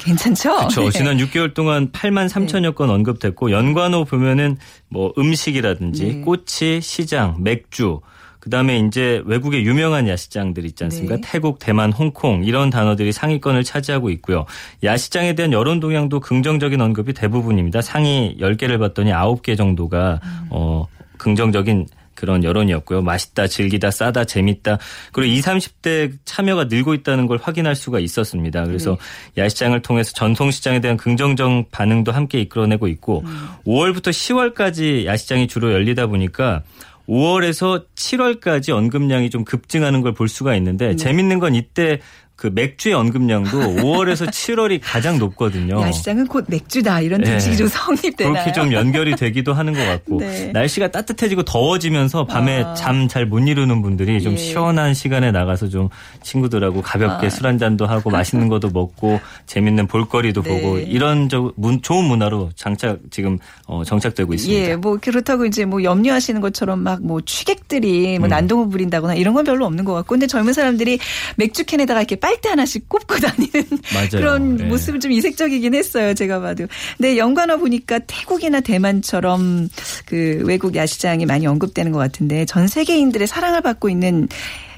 [0.00, 0.56] 괜찮죠?
[0.56, 0.84] 그렇죠.
[0.84, 0.90] 네.
[0.90, 4.56] 지난 6개월 동안 8만 3천여 건 언급됐고 연관어 보면은
[4.88, 6.20] 뭐 음식이라든지 네.
[6.22, 8.00] 꼬치, 시장, 맥주
[8.40, 11.16] 그다음에 이제 외국의 유명한 야시장들 있지 않습니까?
[11.16, 11.22] 네.
[11.22, 14.46] 태국, 대만, 홍콩 이런 단어들이 상위권을 차지하고 있고요.
[14.82, 17.82] 야시장에 대한 여론 동향도 긍정적인 언급이 대부분입니다.
[17.82, 20.46] 상위 10개를 봤더니 9개 정도가 음.
[20.48, 20.86] 어
[21.18, 23.02] 긍정적인 그런 여론이었고요.
[23.02, 24.78] 맛있다, 즐기다, 싸다, 재밌다.
[25.12, 28.64] 그리고 20, 30대 참여가 늘고 있다는 걸 확인할 수가 있었습니다.
[28.64, 28.98] 그래서
[29.38, 33.22] 야시장을 통해서 전통시장에 대한 긍정적 반응도 함께 이끌어내고 있고
[33.66, 36.62] 5월부터 10월까지 야시장이 주로 열리다 보니까
[37.08, 42.00] 5월에서 7월까지 언급량이 좀 급증하는 걸 볼 수가 있는데 재밌는 건 이때
[42.40, 45.78] 그 맥주의 언급량도 5월에서 7월이 가장 높거든요.
[45.82, 47.32] 야시장은 곧 맥주다 이런 네.
[47.32, 48.32] 등식이 좀 성립되나요?
[48.32, 50.50] 그렇게 좀 연결이 되기도 하는 것 같고 네.
[50.54, 52.72] 날씨가 따뜻해지고 더워지면서 밤에 아.
[52.72, 54.36] 잠잘 못 이루는 분들이 좀 예.
[54.38, 55.90] 시원한 시간에 나가서 좀
[56.22, 57.30] 친구들하고 가볍게 아.
[57.30, 60.48] 술 한잔도 하고 맛있는 것도 먹고 재밌는 볼거리도 네.
[60.62, 64.62] 보고 이런 저 문- 좋은 문화로 장착 지금 어, 정착되고 있습니다.
[64.70, 68.20] 예, 뭐 그렇다고 이제 뭐 염려하시는 것처럼 막 뭐 취객들이 음.
[68.20, 70.98] 뭐 난동을 부린다거나 이런 건 별로 없는 것 같고, 근데 젊은 사람들이
[71.36, 74.08] 맥주 캔에다가 이렇게 빨대 하나씩 꼽고 다니는 맞아요.
[74.12, 74.64] 그런 예.
[74.64, 76.66] 모습은 좀 이색적이긴 했어요, 제가 봐도.
[76.96, 79.68] 근데 연관어 보니까 태국이나 대만처럼
[80.06, 84.28] 그 외국 야시장이 많이 언급되는 것 같은데 전 세계인들의 사랑을 받고 있는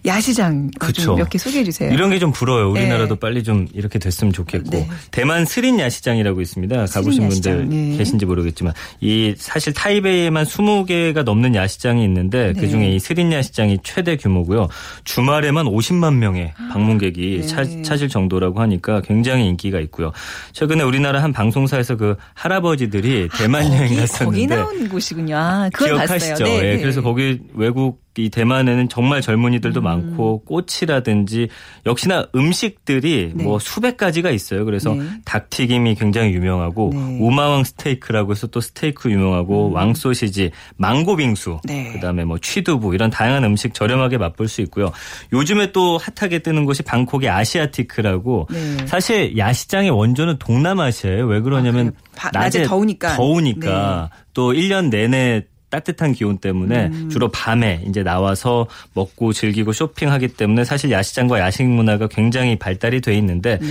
[0.05, 1.03] 야시장 그쵸.
[1.03, 1.93] 좀몇개 소개해 주세요.
[1.93, 2.71] 이런 게 좀 부러워요.
[2.71, 3.19] 우리나라도 네.
[3.21, 4.71] 빨리 좀 이렇게 됐으면 좋겠고.
[4.71, 4.89] 네.
[5.11, 6.87] 대만 스린 야시장이라고 있습니다.
[6.87, 7.97] 가보신 분들 네.
[7.97, 12.61] 계신지 모르겠지만 이 사실 타이베이에만 20개가 넘는 야시장이 있는데 네.
[12.61, 14.69] 그중에 이 스린 야시장이 최대 규모고요.
[15.05, 17.47] 주말에만 50만 명의 방문객이 네.
[17.47, 20.13] 차, 차질 정도라고 하니까 굉장히 인기가 있고요.
[20.53, 25.37] 최근에 우리나라 한 방송사에서 그 할아버지들이 대만 여행 거기, 갔었는데 거기 나온 곳이군요.
[25.37, 26.31] 아, 그걸 기억하시죠?
[26.31, 26.47] 봤어요.
[26.47, 26.81] 네, 예, 네.
[26.81, 29.85] 그래서 거기 외국 이 대만에는 정말 젊은이들도 음.
[29.85, 31.49] 많고 꽃이라든지
[31.87, 33.43] 역시나 음식들이 네.
[33.45, 34.67] 뭐 수백 가지가 있어요.
[34.67, 35.03] 그래서 네.
[35.25, 36.99] 닭튀김이 굉장히 유명하고 네.
[36.99, 37.19] 음.
[37.23, 41.93] 우마왕 스테이크라고 해서 또 스테이크 유명하고 왕소시지, 망고빙수, 네.
[41.95, 44.93] 그다음에 뭐 취두부 이런 다양한 음식 저렴하게 맛볼 수 있고요.
[45.33, 48.87] 요즘에 또 핫하게 뜨는 곳이 방콕의 아시아티크라고 네.
[48.87, 51.27] 사실 야시장의 원조는 동남아시아예요.
[51.27, 52.03] 왜 그러냐면 아?
[52.15, 53.09] 바- 낮에 더우니까.
[53.11, 53.17] 네.
[53.17, 57.09] 더우니까 또 1년 내내 따뜻한 기온 때문에 음.
[57.09, 63.17] 주로 밤에 이제 나와서 먹고 즐기고 쇼핑하기 때문에 사실 야시장과 야식 문화가 굉장히 발달이 돼
[63.17, 63.67] 있는데 네.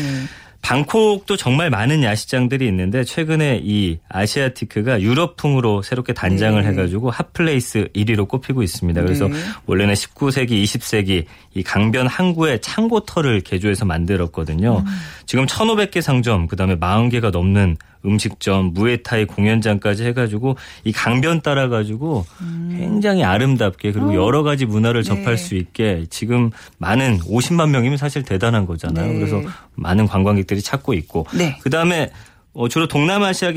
[0.63, 6.69] 방콕도 정말 많은 야시장들이 있는데 최근에 이 아시아티크가 유럽풍으로 새롭게 단장을 네.
[6.69, 9.01] 해가지고 핫플레이스 1위로 꼽히고 있습니다.
[9.01, 9.35] 그래서 네.
[9.65, 14.83] 원래는 19세기, 20세기 이 강변 항구에 창고터를 개조해서 만들었거든요.
[14.85, 14.85] 음.
[15.25, 22.25] 지금 1,500개 상점, 그다음에 40개가 넘는 음식점, 무에타이 공연장까지 해가지고 이 강변 따라가지고
[22.71, 25.35] 굉장히 아름답게 그리고 여러 가지 문화를 접할 음.
[25.35, 25.37] 네.
[25.37, 29.11] 수 있게 지금 많은 50만 명이면 사실 대단한 거잖아요.
[29.11, 29.19] 네.
[29.19, 29.41] 그래서
[29.75, 31.57] 많은 관광객들이 찾고 있고 네.
[31.61, 32.11] 그 다음에
[32.53, 33.53] 어, 주로 동남아시아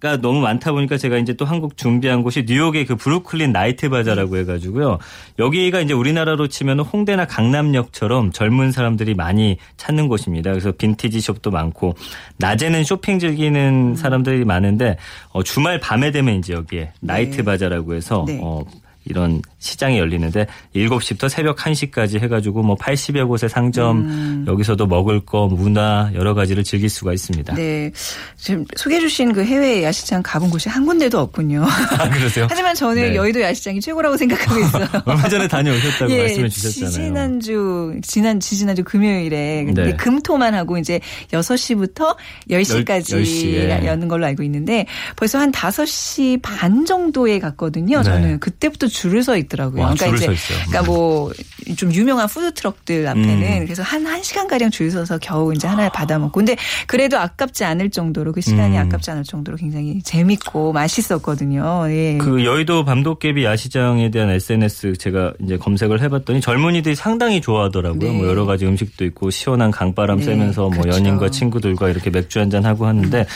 [0.00, 4.36] 가 너무 많다 보니까 제가 이제 또 한국 준비한 곳이 뉴욕의 그 브루클린 나이트 바자라고
[4.36, 4.98] 해가지고요.
[5.40, 10.50] 여기가 이제 우리나라로 치면 홍대나 강남역처럼 젊은 사람들이 많이 찾는 곳입니다.
[10.50, 11.96] 그래서 빈티지 숍도 많고
[12.36, 14.98] 낮에는 쇼핑 즐기는 사람들이 많은데
[15.30, 18.38] 어, 주말 밤에 되면 이제 여기에 나이트 바자라고 해서 네.
[18.40, 18.64] 어,
[19.08, 24.44] 이런 시장이 열리는데 7시부터 새벽 1시까지 해가지고 뭐 80여 곳의 상점 음.
[24.46, 27.54] 여기서도 먹을 거 문화 여러 가지를 즐길 수가 있습니다.
[27.54, 27.90] 네.
[28.36, 31.64] 지금 소개해 주신 그 해외 야시장 가본 곳이 한 군데도 없군요.
[31.64, 32.46] 아, 그러세요?
[32.50, 33.14] 하지만 저는 네.
[33.16, 34.86] 여의도 야시장이 최고라고 생각하고 있어요.
[35.06, 36.90] 얼마 전에 다녀오셨다고 예, 말씀해 주셨잖아요.
[36.90, 39.96] 지지난주 지난 지지난주 금요일에 네.
[39.96, 41.00] 금토만 하고 이제
[41.32, 42.16] 6시부터
[42.50, 43.86] 10시까지 열- 10시, 예.
[43.86, 47.98] 여는 걸로 알고 있는데 벌써 한 5시 반 정도에 갔거든요.
[47.98, 48.02] 네.
[48.04, 49.82] 저는 그때부터 줄을 서 있더라고요.
[49.82, 50.66] 와, 그러니까 줄을 이제 서 있어요.
[50.68, 51.30] 그러니까 뭐
[51.76, 53.64] 좀 유명한 푸드 트럭들 앞에는 음.
[53.64, 56.56] 그래서 한 1시간 가량 줄 서서 겨우 이제 하나를 받아 먹고 근데
[56.86, 58.82] 그래도 아깝지 않을 정도로 그 시간이 음.
[58.82, 61.86] 아깝지 않을 정도로 굉장히 재밌고 맛있었거든요.
[61.90, 62.18] 예.
[62.18, 68.12] 그 여의도 밤도깨비 야시장에 대한 SNS 제가 이제 검색을 해봤더니 젊은이들이 상당히 좋아하더라고요.
[68.12, 68.16] 네.
[68.16, 70.98] 뭐 여러 가지 음식도 있고 시원한 강바람 네, 쐬면서 뭐 그렇죠.
[70.98, 73.26] 연인과 친구들과 이렇게 맥주 한 잔 하고 하는데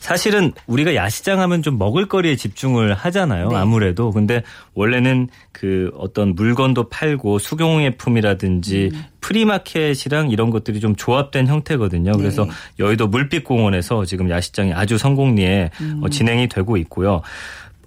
[0.00, 3.48] 사실은 우리가 야시장 하면 좀 먹을거리에 집중을 하잖아요.
[3.48, 3.56] 네.
[3.56, 4.42] 아무래도 근데
[4.74, 9.04] 원래는 그 어떤 물건도 팔고 수공예품이라든지 음.
[9.20, 12.12] 프리마켓이랑 이런 것들이 좀 조합된 형태거든요.
[12.12, 12.50] 그래서 네.
[12.78, 16.00] 여의도 물빛공원에서 지금 야시장이 아주 성공리에 음.
[16.02, 17.22] 어, 진행이 되고 있고요.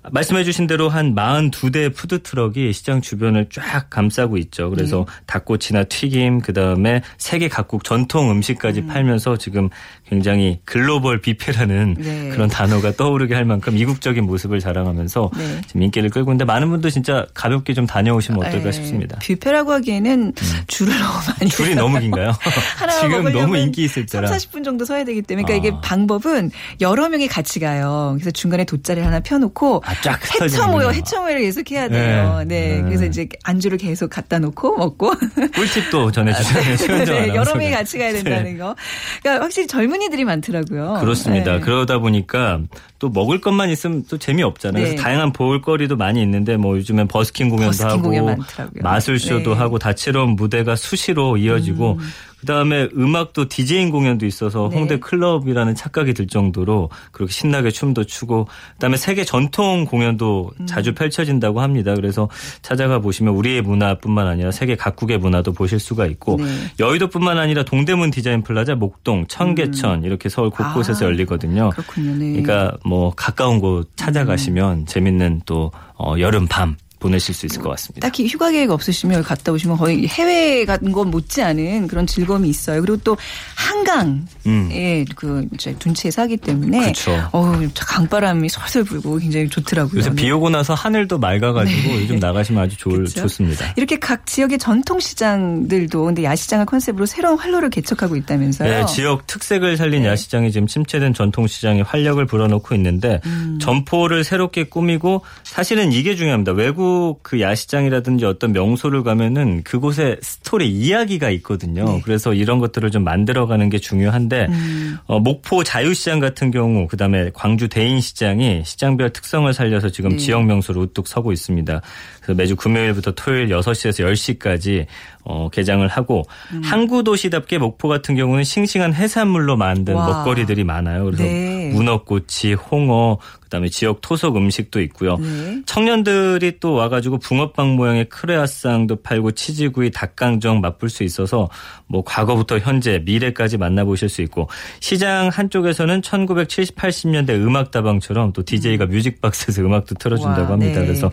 [0.10, 4.70] 말씀해 주신 대로 한 42대 푸드트럭이 시장 주변을 쫙 감싸고 있죠.
[4.72, 5.14] 그래서 네.
[5.28, 9.70] 닭꼬치나 튀김 그 다음에 세계 각국 전통 음식까지 팔면서 지금
[10.08, 12.30] 굉장히 글로벌 뷔페라는 네.
[12.30, 15.62] 그런 단어가 떠오르게 할 만큼 이국적인 모습을 자랑하면서 네.
[15.68, 19.18] 지금 인기를 끌고 있는데 많은 분들 진짜 가볍게 좀 다녀오시면 어떨까 예, 싶습니다.
[19.18, 19.20] 음.
[19.22, 20.34] 뷔페라고 하기에는
[20.68, 21.76] 줄을 너무 많이 줄이.
[21.76, 22.34] 너무 긴가요?
[23.02, 24.28] 지금 너무 인기 있을 때라.
[24.28, 25.70] 3, 40분 정도 서야 되기 때문에 그러니까 아.
[25.70, 28.14] 이게 방법은 여러 명이 같이 가요.
[28.16, 32.44] 그래서 중간에 돗자리를 하나 펴놓고 아, 쫙 헤쳐 모여를 계속 해야 돼요.
[32.46, 32.46] 네.
[32.46, 32.76] 네.
[32.78, 32.82] 네.
[32.84, 35.14] 그래서 이제 안주를 계속 갖다 놓고 먹고
[35.54, 36.78] 꿀팁도 전해주셨네요.
[36.78, 37.56] 최현정 네, 여러.
[37.56, 38.76] 명이 같이 가야 된다는 거.
[39.22, 40.98] 그러니까 확실히 젊은이들이 많더라고요.
[41.02, 41.54] 그렇습니다.
[41.54, 41.60] 네.
[41.60, 42.60] 그러다 보니까
[43.00, 44.82] 또 먹을 것만 있으면 또 재미없잖아요.
[44.84, 44.90] 네.
[44.92, 48.84] 그래서 다양한 볼거리도 많이 있는데 뭐 요즘엔 버스킹 공연도 버스킹 하고 공연 많더라고요.
[48.84, 49.58] 마술쇼도 네.
[49.60, 52.00] 하고 다채로운 무대가 수시로 이어지고
[52.42, 54.78] 그다음에 음악도 디제잉 공연도 있어서 네.
[54.78, 60.66] 홍대 클럽이라는 착각이 들 정도로 그렇게 신나게 춤도 추고 그다음에 세계 전통 공연도 음.
[60.66, 61.94] 자주 펼쳐진다고 합니다.
[61.96, 62.30] 그래서
[62.62, 66.46] 찾아가 보시면 우리의 문화뿐만 아니라 세계 각국의 문화도 보실 수가 있고 네.
[66.80, 71.08] 여의도뿐만 아니라 동대문 디자인 플라자, 목동, 청계천 이렇게 서울 곳곳에서 음.
[71.08, 71.70] 아, 열리거든요.
[71.70, 72.16] 그렇군요.
[72.16, 72.42] 네.
[72.42, 74.86] 그러니까 뭐 가까운 곳 찾아가시면 음.
[74.86, 78.08] 재밌는 또 어, 여름 밤 보내실 수 있을 것 같습니다.
[78.08, 82.80] 딱히 휴가 계획 없으시면 갔다 오시면 거의 해외 같은 건 못지않은 그런 즐거움이 있어요.
[82.82, 83.18] 그리고 또
[83.56, 85.06] 한강에 음.
[85.16, 86.94] 그 이제 둔치에서 하기 때문에.
[87.32, 90.00] 어우 강바람이 솔솔 불고 굉장히 좋더라고요.
[90.00, 93.22] 요새 비 오고 나서 하늘도 맑아가지고 요즘 나가시면 아주 좋을, 그렇죠?
[93.22, 93.74] 좋습니다.
[93.76, 98.70] 이렇게 각 지역의 전통 시장들도 근데 야시장을 컨셉으로 새로운 활로를 개척하고 있다면서요.
[98.70, 100.10] 네, 지역 특색을 살린 네.
[100.10, 103.58] 야시장이 지금 침체된 전통 시장에 활력을 불어넣고 있는데 음.
[103.60, 106.52] 점포를 새롭게 꾸미고 사실은 이게 중요합니다.
[106.52, 106.91] 외국
[107.22, 111.86] 그 야시장이라든지 어떤 명소를 가면은 그곳에 스토리 이야기가 있거든요.
[111.86, 112.02] 네.
[112.04, 114.98] 그래서 이런 것들을 좀 만들어가는 게 중요한데 음.
[115.06, 120.18] 어, 목포 자유시장 같은 경우 그다음에 광주 대인시장이 시장별 특성을 살려서 지금 네.
[120.18, 121.82] 지역 명소로 우뚝 서고 있습니다.
[122.22, 124.06] 그래서 매주 금요일부터 토요일 6시에서
[124.40, 124.86] 10시까지
[125.24, 126.24] 어, 개장을 하고
[126.54, 126.62] 음.
[126.64, 130.08] 항구 도시답게 목포 같은 경우는 싱싱한 해산물로 만든 와.
[130.08, 131.06] 먹거리들이 많아요.
[131.06, 131.72] 그래서 네.
[131.74, 133.20] 문어꼬치, 홍어,
[133.52, 135.18] 그다음에 지역 토속 음식도 있고요.
[135.18, 135.62] 네.
[135.66, 141.50] 청년들이 또 와가지고 붕어빵 모양의 크레아상도 팔고 치즈구이, 닭강정 맛볼 수 있어서
[141.88, 149.62] 뭐 과거부터 현재, 미래까지 만나보실 수 있고 시장 한쪽에서는 1970, 80년대 음악다방처럼 또 DJ가 뮤직박스에서
[149.62, 150.80] 음악도 틀어준다고 와, 합니다.
[150.80, 150.86] 네.
[150.86, 151.12] 그래서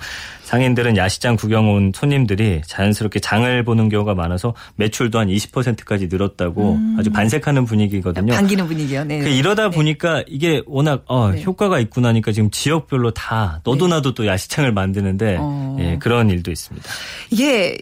[0.49, 7.11] 상인들은 야시장 구경 온 손님들이 자연스럽게 장을 보는 경우가 많아서 매출도 한 20%까지 늘었다고 아주
[7.11, 8.33] 반색하는 분위기거든요.
[8.33, 9.05] 반기는 분위기요.
[9.05, 9.19] 네.
[9.19, 11.43] 그 이러다 보니까 이게 워낙 어, 네.
[11.43, 15.77] 효과가 있구나 하니까 지금 지역별로 다 너도 나도 또 야시장을 만드는데 어.
[15.81, 16.89] 예, 그런 일도 있습니다.
[17.31, 17.77] 이게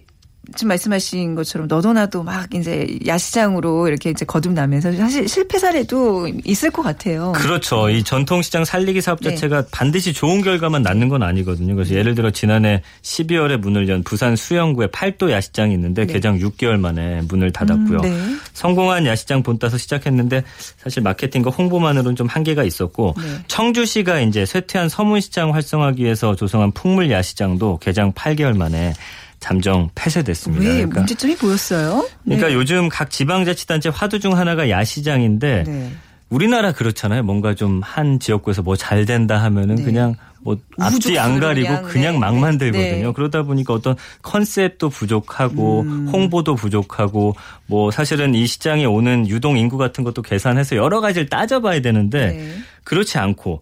[0.55, 6.83] 지금 말씀하신 것처럼 너도나도 막 이제 야시장으로 이렇게 이제 거듭나면서 사실 실패 사례도 있을 것
[6.83, 7.33] 같아요.
[7.33, 7.91] 그렇죠.
[7.91, 9.31] 이 전통시장 살리기 사업 네.
[9.31, 11.75] 자체가 반드시 좋은 결과만 낳는 건 아니거든요.
[11.75, 16.13] 그래서 예를 들어 지난해 12월에 문을 연 부산 수영구에 팔도 야시장이 있는데 네.
[16.13, 17.99] 개장 6개월 만에 문을 닫았고요.
[17.99, 18.37] 음, 네.
[18.53, 20.45] 성공한 야시장 본따서 시작했는데
[20.79, 23.25] 사실 마케팅과 홍보만으로는 좀 한계가 있었고 네.
[23.49, 28.93] 청주시가 이제 쇠퇴한 서문시장 활성화하기 위해서 조성한 풍물 야시장도 개장 8개월 만에
[29.40, 30.64] 잠정 폐쇄됐습니다.
[30.64, 32.09] 왜 그러니까, 문제점이 보였어요?
[32.25, 32.55] 그러니까 네.
[32.55, 35.92] 요즘 각 지방자치단체 화두 중 하나가 야시장인데 네.
[36.29, 37.22] 우리나라 그렇잖아요.
[37.22, 39.85] 뭔가 좀 한 지역구에서 뭐 잘 된다 하면은 네.
[39.85, 43.07] 그냥 뭐 앞뒤 안 가리고 그냥, 그냥, 네, 막 네, 만들거든요.
[43.07, 43.12] 네.
[43.12, 46.09] 그러다 보니까 어떤 컨셉도 부족하고 음.
[46.12, 47.35] 홍보도 부족하고
[47.66, 52.57] 뭐 사실은 이 시장에 오는 유동 인구 같은 것도 계산해서 여러 가지를 따져봐야 되는데 네.
[52.85, 53.61] 그렇지 않고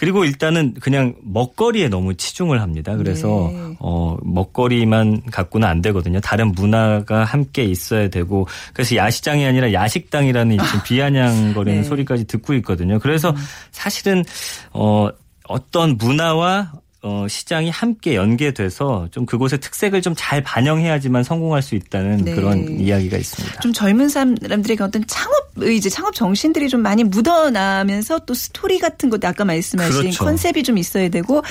[0.00, 2.96] 그리고 일단은 그냥 먹거리에 너무 치중을 합니다.
[2.96, 3.76] 그래서 네.
[3.80, 6.20] 어 먹거리만 갖고는 안 되거든요.
[6.20, 11.86] 다른 문화가 함께 있어야 되고 그래서 야시장이 아니라 야식당이라는 지금 비아냥거리는 네.
[11.86, 12.98] 소리까지 듣고 있거든요.
[12.98, 13.34] 그래서
[13.72, 14.24] 사실은
[14.72, 15.10] 어
[15.46, 22.24] 어떤 문화와 어, 시장이 함께 연계돼서 좀 그곳의 특색을 좀 잘 반영해야지만 성공할 수 있다는
[22.24, 22.34] 네.
[22.34, 23.60] 그런 이야기가 있습니다.
[23.60, 29.26] 좀 젊은 사람들에게 어떤 창업 의지, 창업 정신들이 좀 많이 묻어나면서 또 스토리 같은 것도
[29.26, 30.24] 아까 말씀하신 그렇죠.
[30.24, 31.42] 컨셉이 좀 있어야 되고,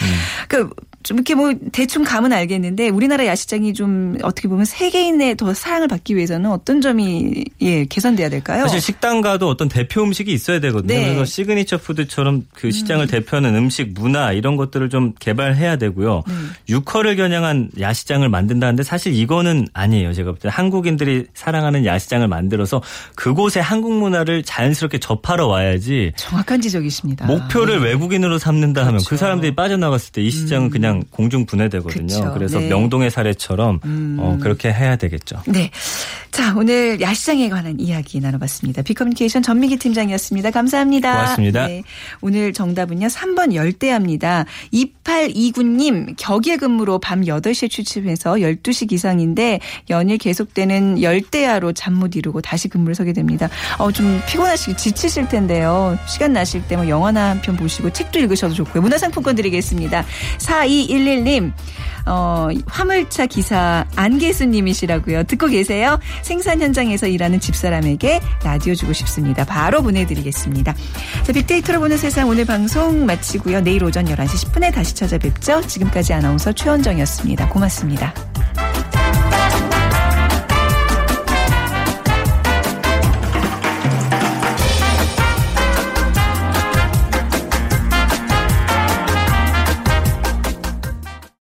[0.48, 0.70] 그,
[1.04, 6.16] 좀 이렇게 뭐 대충 감은 알겠는데 우리나라 야시장이 좀 어떻게 보면 세계인의 더 사랑을 받기
[6.16, 8.64] 위해서는 어떤 점이 예 개선돼야 될까요?
[8.64, 10.94] 사실 식당 가도 어떤 대표 음식이 있어야 되거든요.
[10.94, 11.06] 네.
[11.06, 11.16] 음.
[11.16, 16.24] 그래서 signature food처럼 그 시장을 대표하는 음식 문화 이런 것들을 좀 개발 해야 되고요.
[16.28, 16.34] 네.
[16.70, 20.14] 유커를 겨냥한 야시장을 만든다는데 사실 이거는 아니에요.
[20.14, 22.82] 제가 볼 때 한국인들이 사랑하는 야시장을 만들어서
[23.16, 27.26] 그곳의 한국 문화를 자연스럽게 접하러 와야지 정확한 지적이십니다.
[27.26, 29.16] 목표를 외국인으로 삼는다 하면 그 아, 그렇죠.
[29.16, 29.18] 음.
[29.18, 32.08] 사람들이 빠져나갔을 때 이 시장은 그냥 공중 분해되거든요.
[32.08, 32.34] 그쵸.
[32.34, 32.66] 그래서 네.
[32.66, 32.70] 음.
[32.70, 33.80] 명동의 사례처럼
[34.20, 35.42] 어, 그렇게 해야 되겠죠.
[35.48, 35.72] 네.
[36.32, 38.82] 자, 오늘 야시장에 관한 이야기 나눠봤습니다.
[38.84, 40.52] 비커뮤니케이션 전미기 팀장이었습니다.
[40.52, 41.12] 감사합니다.
[41.14, 41.68] 고맙습니다.
[41.68, 41.84] 네.
[42.22, 43.08] 오늘 정답은요.
[43.08, 44.46] 3번 열대야입니다.
[44.72, 52.70] 2829님, 격예 근무로 밤 8시에 취침해서 12시 기상인데 연일 계속되는 열대야로 잠 못 이루고 다시
[52.70, 53.50] 근무를 서게 됩니다.
[53.78, 55.98] 어, 좀 피곤하시고 지치실 텐데요.
[56.08, 58.82] 시간 나실 때 뭐 영화나 한 편 보시고 책도 읽으셔도 좋고요.
[58.84, 60.06] 문화상품권 드리겠습니다.
[60.38, 61.52] 4211님,
[62.10, 65.24] 어, 화물차 기사 안계수님이시라고요.
[65.24, 66.00] 듣고 계세요?
[66.24, 69.46] 생산 현장에서 일하는 집사람에게 라디오 주고 싶습니다.
[69.46, 70.76] 바로 보내드리겠습니다.
[71.24, 73.62] 자, 빅데이터로 보는 세상 오늘 방송 마치고요.
[73.62, 75.62] 내일 오전 11시 10분에 다시 찾아뵙죠.
[75.68, 77.50] 지금까지 아나운서 최원정이었습니다.
[77.50, 78.29] 고맙습니다.